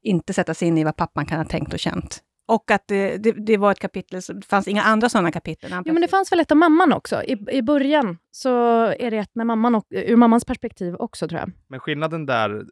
[0.04, 2.24] inte sätta sig in i vad pappan kan ha tänkt och känt.
[2.50, 5.72] Och att det, det, det, var ett kapitel, det fanns inga andra sådana kapitel.
[5.86, 7.24] Jo, men det fanns väl ett av mamman också?
[7.24, 8.50] I, I början så
[8.86, 11.52] är det ett med mamman och, ur mammans perspektiv också, tror jag.
[11.68, 12.64] Men skillnaden där,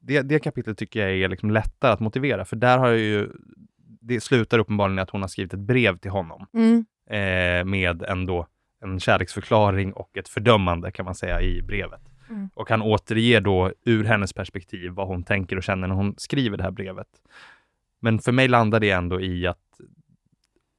[0.00, 3.28] det, det kapitlet tycker jag är liksom lättare att motivera, för där har jag ju,
[4.00, 6.84] det slutar uppenbarligen att hon har skrivit ett brev till honom mm.
[7.10, 8.46] eh, med ändå
[8.84, 12.02] en kärleksförklaring och ett fördömande kan man säga i brevet.
[12.30, 12.50] Mm.
[12.54, 16.56] Och han återger då ur hennes perspektiv vad hon tänker och känner när hon skriver
[16.56, 17.08] det här brevet.
[18.02, 19.58] Men för mig landar det ändå i att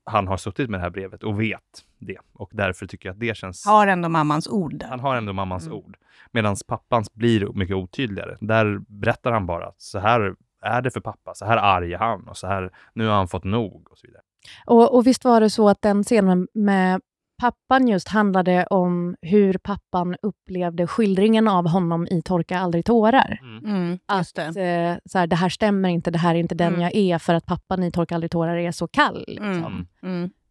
[0.05, 2.17] han har suttit med det här brevet och vet det.
[2.33, 3.65] Och därför tycker jag att det känns...
[3.65, 4.73] Har ändå mammans ord.
[4.73, 4.87] Där.
[4.87, 5.77] Han har ändå mammans mm.
[5.77, 5.97] ord.
[6.31, 8.37] Medan pappans blir mycket otydligare.
[8.41, 11.33] Där berättar han bara att så här är det för pappa.
[11.33, 14.07] Så här arg är han och så här, nu har han fått nog och så
[14.07, 14.21] vidare.
[14.65, 17.01] Och, och visst var det så att den scenen med
[17.43, 23.39] pappan just handlade om hur pappan upplevde skildringen av honom i Torka aldrig tårar.
[23.41, 23.65] Mm.
[23.65, 26.81] Mm, att eh, så här, det här stämmer inte, det här är inte den mm.
[26.81, 29.23] jag är, för att pappan i Torka aldrig tårar är så kall.
[29.27, 29.87] Liksom.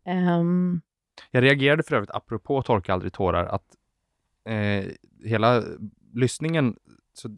[0.06, 0.80] Um,
[1.30, 3.66] jag reagerade för övrigt, apropå Torka aldrig tårar, att
[4.48, 4.84] eh,
[5.24, 5.62] hela
[6.12, 6.76] lyssningen,
[7.12, 7.36] så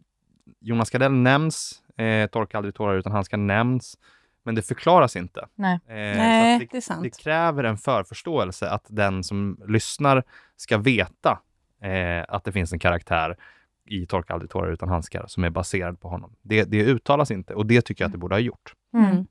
[0.59, 3.97] Jonas Gardell nämns, eh, Torka aldrig tårar utan han ska nämns,
[4.45, 5.47] men det förklaras inte.
[5.55, 7.03] Nej, eh, Nej det, det, är sant.
[7.03, 10.23] Det kräver en förförståelse att den som lyssnar
[10.55, 11.39] ska veta
[11.81, 13.37] eh, att det finns en karaktär
[13.85, 16.35] i Torka aldrig tårar utan handskar som är baserad på honom.
[16.41, 18.73] Det, det uttalas inte och det tycker jag att det borde ha gjort.
[18.93, 19.11] Mm.
[19.11, 19.27] mm.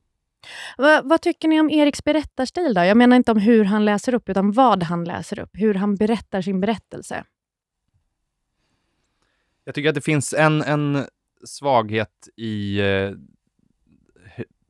[0.79, 2.85] Va, vad tycker ni om Eriks berättarstil då?
[2.85, 5.51] Jag menar inte om hur han läser upp, utan vad han läser upp.
[5.53, 7.25] Hur han berättar sin berättelse.
[9.65, 11.07] Jag tycker att det finns en, en
[11.45, 13.11] svaghet i eh,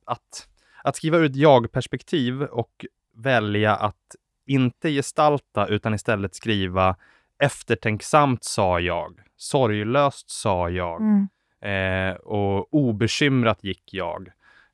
[0.04, 0.48] att,
[0.84, 2.86] att skriva ett jag-perspektiv och
[3.16, 6.96] välja att inte gestalta utan istället skriva
[7.38, 11.28] eftertänksamt sa jag, sorglöst sa jag mm.
[11.60, 14.28] eh, och obekymrat gick jag.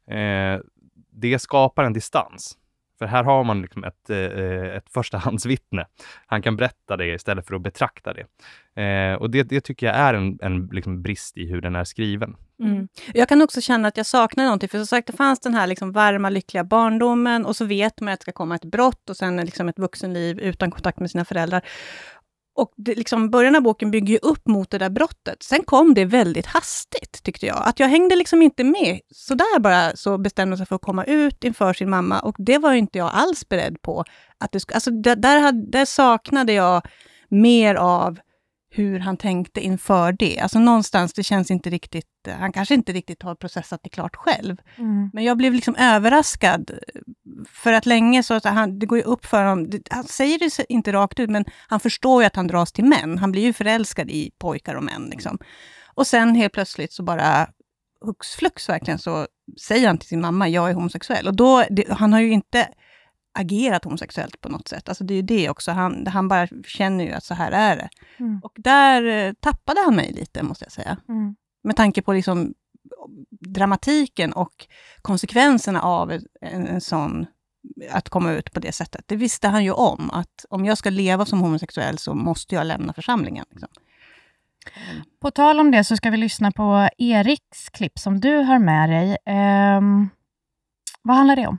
[0.06, 0.60] Eh,
[1.12, 2.58] det skapar en distans.
[3.00, 5.86] För här har man liksom ett, eh, ett förstahandsvittne.
[6.26, 8.26] Han kan berätta det istället för att betrakta det.
[8.82, 11.84] Eh, och det, det tycker jag är en, en liksom brist i hur den är
[11.84, 12.36] skriven.
[12.62, 12.88] Mm.
[13.14, 15.66] Jag kan också känna att jag saknar någonting, för som sagt, det fanns den här
[15.66, 19.16] liksom varma, lyckliga barndomen och så vet man att det ska komma ett brott och
[19.16, 21.62] sen liksom ett vuxenliv utan kontakt med sina föräldrar.
[22.54, 25.42] Och det, liksom, början av boken bygger ju upp mot det där brottet.
[25.42, 27.62] Sen kom det väldigt hastigt, tyckte jag.
[27.64, 29.00] Att jag hängde liksom inte med.
[29.10, 32.20] Så där bara så bestämde sig för att komma ut inför sin mamma.
[32.20, 34.04] Och det var inte jag alls beredd på.
[34.38, 36.82] Att det, alltså, där, där, hade, där saknade jag
[37.28, 38.18] mer av
[38.70, 40.40] hur han tänkte inför det.
[40.40, 42.06] Alltså någonstans, det känns inte riktigt...
[42.38, 44.56] Han kanske inte riktigt har processat det klart själv.
[44.76, 45.10] Mm.
[45.12, 46.70] Men jag blev liksom överraskad.
[47.48, 50.72] För att länge så, att han, det går ju upp för honom, han säger det
[50.72, 53.18] inte rakt ut, men han förstår ju att han dras till män.
[53.18, 55.08] Han blir ju förälskad i pojkar och män.
[55.10, 55.38] Liksom.
[55.94, 57.48] Och sen helt plötsligt så bara
[58.04, 59.26] hux flux verkligen så
[59.66, 61.28] säger han till sin mamma, jag är homosexuell.
[61.28, 62.68] Och då, det, han har ju inte
[63.32, 64.88] agerat homosexuellt på något sätt.
[64.88, 67.76] Alltså det är ju det också, han, han bara känner ju att så här är
[67.76, 67.88] det.
[68.18, 68.40] Mm.
[68.42, 70.96] Och där eh, tappade han mig lite, måste jag säga.
[71.08, 71.36] Mm.
[71.62, 72.54] Med tanke på liksom
[73.30, 74.66] dramatiken och
[75.02, 77.26] konsekvenserna av en, en sån
[77.90, 79.04] att komma ut på det sättet.
[79.06, 82.66] Det visste han ju om, att om jag ska leva som homosexuell så måste jag
[82.66, 83.44] lämna församlingen.
[83.50, 83.68] Liksom.
[85.20, 88.90] På tal om det så ska vi lyssna på Eriks klipp som du har med
[88.90, 89.16] dig.
[89.26, 90.08] Ehm,
[91.02, 91.58] vad handlar det om?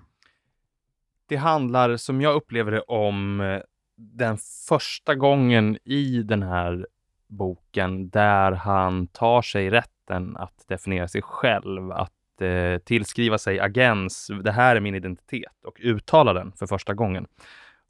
[1.32, 3.60] Det handlar, som jag upplever det, om eh,
[3.96, 6.88] den första gången i den här
[7.28, 14.32] boken där han tar sig rätten att definiera sig själv, att eh, tillskriva sig agens,
[14.44, 17.28] det här är min identitet och uttala den för första gången.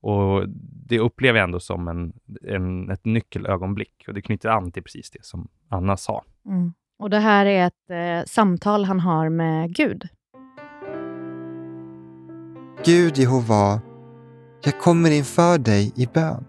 [0.02, 0.44] Och
[0.88, 2.14] det upplever jag ändå som en,
[2.48, 6.24] en, ett nyckelögonblick och det knyter an till precis det som Anna sa.
[6.46, 6.74] Mm.
[7.00, 10.10] Och det här är ett eh, samtal han har med Gud.
[12.86, 13.82] Gud Jehova,
[14.64, 16.46] jag kommer inför dig i bön.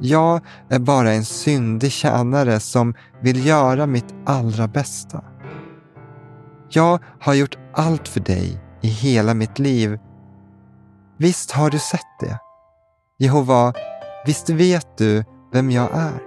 [0.00, 5.24] Jag är bara en syndig tjänare som vill göra mitt allra bästa.
[6.70, 9.98] Jag har gjort allt för dig i hela mitt liv.
[11.18, 12.38] Visst har du sett det?
[13.18, 13.72] Jehova,
[14.26, 16.22] visst vet du vem jag är?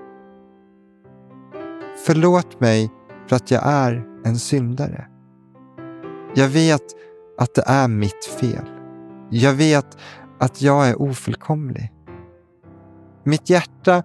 [2.06, 2.92] Förlåt mig
[3.30, 5.08] för att jag är en syndare.
[6.36, 6.86] Jag vet
[7.42, 8.66] att det är mitt fel.
[9.30, 9.98] Jag vet
[10.40, 11.92] att jag är ofullkomlig.
[13.24, 14.04] Mitt hjärta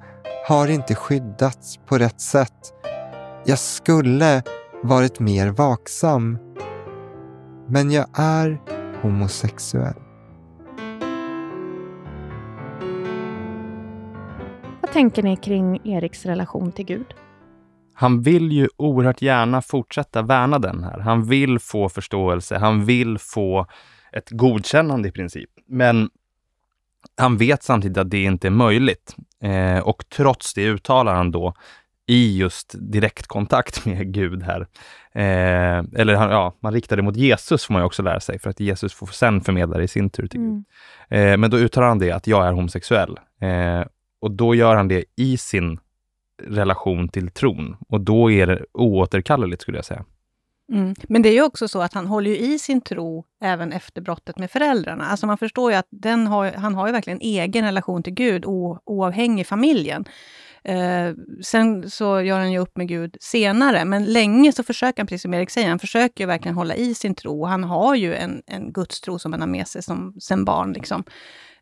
[0.48, 2.74] har inte skyddats på rätt sätt.
[3.44, 4.42] Jag skulle
[4.82, 6.38] varit mer vaksam.
[7.68, 8.60] Men jag är
[9.02, 9.94] homosexuell.
[14.80, 17.14] Vad tänker ni kring Eriks relation till Gud?
[17.98, 20.98] Han vill ju oerhört gärna fortsätta värna den här.
[20.98, 23.66] Han vill få förståelse, han vill få
[24.12, 25.50] ett godkännande i princip.
[25.66, 26.10] Men
[27.16, 29.16] han vet samtidigt att det inte är möjligt.
[29.42, 31.54] Eh, och trots det uttalar han då
[32.06, 34.60] i just direktkontakt med Gud här.
[35.12, 38.38] Eh, eller han, ja, man riktar det mot Jesus får man ju också lära sig,
[38.38, 40.64] för att Jesus får sen förmedla det i sin tur till Gud.
[41.08, 43.18] Eh, men då uttalar han det att jag är homosexuell.
[43.40, 43.86] Eh,
[44.20, 45.78] och då gör han det i sin
[46.42, 47.76] relation till tron.
[47.88, 50.04] Och då är det oåterkalleligt skulle jag säga.
[50.72, 50.94] Mm.
[51.08, 54.00] Men det är ju också så att han håller ju i sin tro även efter
[54.00, 55.06] brottet med föräldrarna.
[55.06, 58.44] Alltså man förstår ju att den har, han har ju verkligen egen relation till Gud,
[58.46, 60.04] o, oavhängig familjen.
[60.68, 65.06] Eh, sen så gör han ju upp med Gud senare, men länge så försöker han,
[65.06, 67.44] precis som Erik säger, han försöker ju verkligen hålla i sin tro.
[67.44, 70.72] Han har ju en, en gudstro som han har med sig som, sen barn.
[70.72, 71.04] Liksom.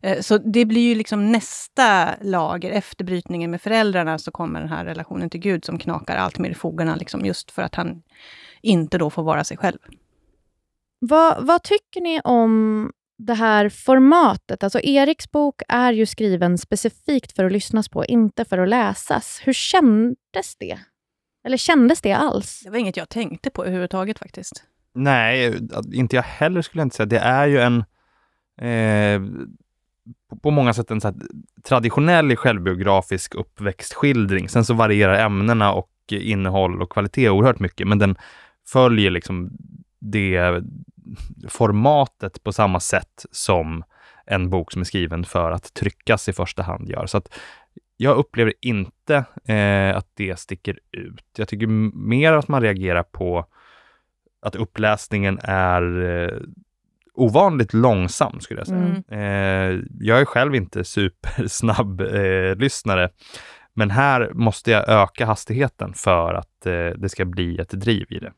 [0.01, 4.69] Eh, så det blir ju liksom nästa lager, efter brytningen med föräldrarna, så kommer den
[4.69, 8.01] här relationen till Gud som knakar allt mer i fogarna, liksom, just för att han
[8.61, 9.79] inte då får vara sig själv.
[10.99, 14.63] Vad, vad tycker ni om det här formatet?
[14.63, 19.41] Alltså Eriks bok är ju skriven specifikt för att lyssnas på, inte för att läsas.
[19.43, 20.79] Hur kändes det?
[21.45, 22.61] Eller kändes det alls?
[22.63, 24.63] Det var inget jag tänkte på överhuvudtaget faktiskt.
[24.93, 25.57] Nej,
[25.93, 27.05] inte jag heller skulle jag inte säga.
[27.05, 27.77] Det är ju en
[28.61, 29.21] eh,
[30.43, 31.13] på många sätt en så
[31.63, 34.49] traditionell självbiografisk uppväxtskildring.
[34.49, 38.15] Sen så varierar ämnena och innehåll och kvalitet oerhört mycket, men den
[38.67, 39.51] följer liksom
[39.99, 40.61] det
[41.49, 43.83] formatet på samma sätt som
[44.25, 47.05] en bok som är skriven för att tryckas i första hand gör.
[47.05, 47.39] Så att
[47.97, 51.25] jag upplever inte eh, att det sticker ut.
[51.37, 51.67] Jag tycker
[52.07, 53.45] mer att man reagerar på
[54.41, 56.39] att uppläsningen är eh,
[57.13, 58.79] ovanligt långsam skulle jag säga.
[58.79, 59.03] Mm.
[59.07, 63.09] Eh, jag är själv inte supersnabb eh, lyssnare,
[63.73, 68.19] men här måste jag öka hastigheten för att eh, det ska bli ett driv i
[68.19, 68.31] det.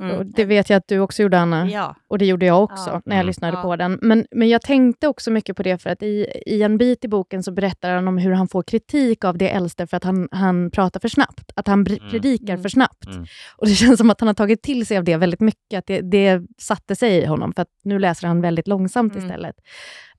[0.00, 0.16] Mm.
[0.16, 1.70] Och det vet jag att du också gjorde, Anna.
[1.70, 1.94] Ja.
[2.08, 3.02] Och det gjorde jag också, Ja.
[3.04, 3.62] när jag lyssnade Ja.
[3.62, 3.98] på den.
[4.02, 7.08] Men, men jag tänkte också mycket på det, för att i, i en bit i
[7.08, 10.28] boken så berättar han om hur han får kritik av det äldste för att han,
[10.32, 11.52] han pratar för snabbt.
[11.56, 12.10] Att han Mm.
[12.10, 12.62] predikar Mm.
[12.62, 13.06] för snabbt.
[13.06, 13.24] Mm.
[13.56, 15.78] Och det känns som att han har tagit till sig av det väldigt mycket.
[15.78, 19.24] Att det, det satte sig i honom, för att nu läser han väldigt långsamt Mm.
[19.24, 19.56] istället.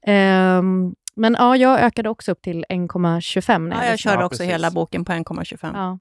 [0.07, 4.71] Ehm, men ja, jag ökade också upp till 1,25 när Ja, jag körde också hela
[4.71, 5.71] boken på 1,25.
[5.73, 5.99] Ja.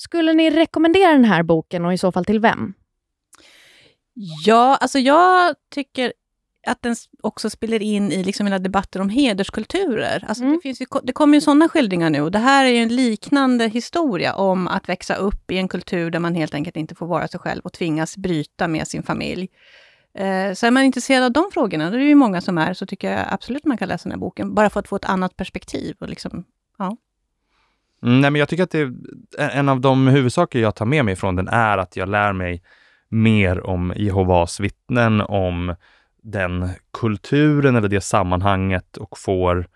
[0.00, 2.74] Skulle ni rekommendera den här boken och i så fall till vem?
[4.44, 6.12] Ja, alltså jag tycker
[6.66, 10.24] att den också spelar in i liksom hela debatten om hederskulturer.
[10.28, 10.56] Alltså Mm.
[10.56, 12.30] det, finns ju, det kommer ju sådana skildringar nu.
[12.30, 16.18] Det här är ju en liknande historia om att växa upp i en kultur där
[16.18, 19.48] man helt enkelt inte får vara sig själv och tvingas bryta med sin familj.
[20.14, 22.86] Eh, så är man intresserad av de frågorna, det är ju många som är, så
[22.86, 25.36] tycker jag absolut man kan läsa den här boken, bara för att få ett annat
[25.36, 25.96] perspektiv.
[26.00, 26.44] Och liksom,
[26.80, 26.96] Mm,
[28.02, 28.92] Mm, nej, men jag tycker att det,
[29.38, 32.62] en av de huvudsaker jag tar med mig från den är att jag lär mig
[33.08, 35.74] mer om Jehovas vittnen, om
[36.22, 39.68] den kulturen eller det sammanhanget och får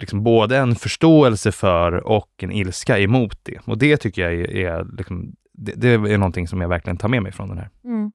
[0.00, 3.58] liksom både en förståelse för och en ilska emot det.
[3.64, 7.08] Och det tycker jag är, är liksom, det, det är någonting som jag verkligen tar
[7.08, 7.70] med mig från den här.
[7.84, 8.12] Mm.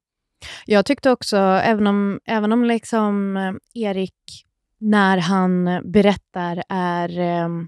[0.65, 4.45] Jag tyckte också, även om, även om liksom eh, Erik,
[4.79, 7.19] när han berättar, är...
[7.19, 7.67] Ehm,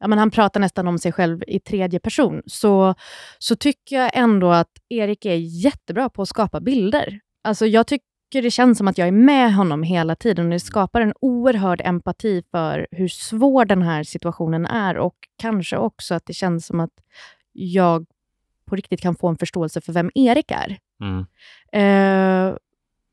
[0.00, 2.94] ja, men han pratar nästan om sig själv i tredje person, så,
[3.38, 5.34] så tycker jag ändå att Erik är
[5.64, 7.20] jättebra på att skapa bilder.
[7.44, 10.50] Alltså jag tycker det känns som att jag är med honom hela tiden.
[10.50, 16.14] Det skapar en oerhörd empati för hur svår den här situationen är och kanske också
[16.14, 16.92] att det känns som att
[17.52, 18.06] jag
[18.66, 20.78] på riktigt kan få en förståelse för vem Erik är.
[21.00, 21.26] Mm.
[21.72, 22.56] Eh,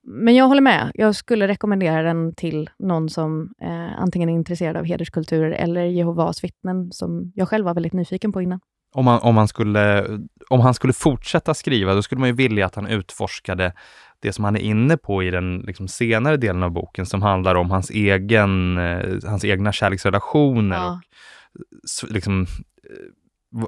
[0.04, 0.91] men jag håller med.
[0.93, 6.43] Jag skulle rekommendera den till någon som eh, antingen är intresserad av hederskulturer eller Jehovas
[6.43, 8.60] vittnen, som jag själv var väldigt nyfiken på innan.
[8.95, 10.08] Om, man, om, han skulle,
[10.49, 13.74] om han skulle fortsätta skriva, då skulle man ju vilja att han utforskade
[14.20, 17.56] det som han är inne på i den liksom, senare delen av boken, som handlar
[17.56, 21.01] om hans, egen, eh, hans egna kärleksrelationer Ja.
[22.04, 22.47] och liksom, eh,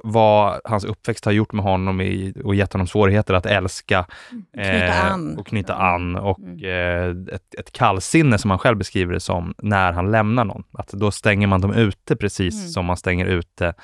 [0.04, 4.06] vad hans uppväxt har gjort med honom i, och gett honom svårigheter att älska
[4.54, 5.38] Knyta an.
[5.38, 9.92] och knyta an och eh, ett, ett kallsinne som han själv beskriver det som när
[9.92, 10.62] han lämnar någon.
[10.72, 12.68] Att då stänger man dem ute precis Mm.
[12.68, 13.74] som man stänger ute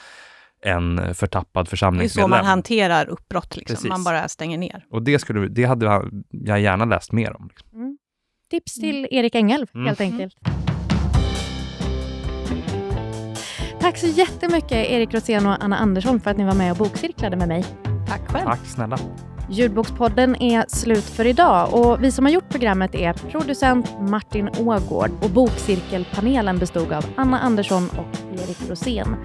[0.64, 2.30] en förtappad Det är så församlingsmedlem.
[2.30, 3.74] man hanterar uppbrott, liksom.
[3.74, 3.88] Precis.
[3.88, 4.84] man bara stänger ner.
[4.90, 7.48] Och det, skulle, det hade jag gärna läst mer om.
[7.48, 7.98] Liksom.
[8.50, 9.86] Tips till Erik Engelv, Mm.
[9.86, 10.34] helt enkelt.
[13.83, 17.37] Tack så jättemycket Erik Rosén och Anna Andersson för att ni var med och bokcirklade
[17.37, 17.64] med mig.
[18.09, 18.45] Tack själv.
[18.45, 18.99] Tack snälla.
[19.51, 25.11] Ljudbokspodden är slut för idag och vi som har gjort programmet är producent Martin Ågård
[25.22, 29.16] och bokcirkelpanelen bestod av Anna Andersson och Erik Rosén.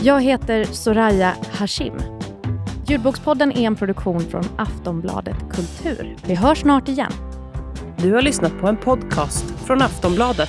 [0.00, 1.94] Jag heter Soraya Hashim.
[2.86, 6.16] Ljudbokspodden är en produktion från Aftonbladet Kultur.
[6.26, 7.12] Vi hörs snart igen.
[7.96, 10.48] Du har lyssnat på en podcast från Aftonbladet.